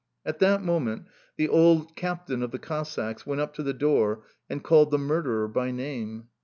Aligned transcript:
At 0.25 0.39
that 0.39 0.63
moment 0.63 1.03
the 1.37 1.47
old 1.47 1.95
captain 1.95 2.41
of 2.41 2.49
the 2.49 2.57
Cossacks 2.57 3.27
went 3.27 3.39
up 3.39 3.53
to 3.53 3.61
the 3.61 3.71
door 3.71 4.23
and 4.49 4.63
called 4.63 4.89
the 4.89 4.97
murderer 4.97 5.47
by 5.47 5.69
name. 5.69 6.27